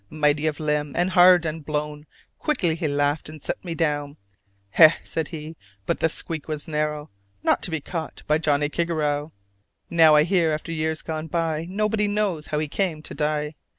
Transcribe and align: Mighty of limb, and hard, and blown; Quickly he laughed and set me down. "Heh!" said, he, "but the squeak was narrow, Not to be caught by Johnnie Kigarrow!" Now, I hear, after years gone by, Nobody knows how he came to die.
Mighty 0.09 0.47
of 0.47 0.59
limb, 0.59 0.95
and 0.95 1.11
hard, 1.11 1.45
and 1.45 1.63
blown; 1.63 2.07
Quickly 2.39 2.73
he 2.73 2.87
laughed 2.87 3.29
and 3.29 3.39
set 3.39 3.63
me 3.63 3.75
down. 3.75 4.17
"Heh!" 4.71 4.95
said, 5.03 5.27
he, 5.27 5.55
"but 5.85 5.99
the 5.99 6.09
squeak 6.09 6.47
was 6.47 6.67
narrow, 6.67 7.11
Not 7.43 7.61
to 7.61 7.69
be 7.69 7.81
caught 7.81 8.23
by 8.25 8.39
Johnnie 8.39 8.69
Kigarrow!" 8.69 9.31
Now, 9.91 10.15
I 10.15 10.23
hear, 10.23 10.49
after 10.53 10.71
years 10.71 11.03
gone 11.03 11.27
by, 11.27 11.67
Nobody 11.69 12.07
knows 12.07 12.47
how 12.47 12.57
he 12.57 12.67
came 12.67 13.03
to 13.03 13.13
die. 13.13 13.53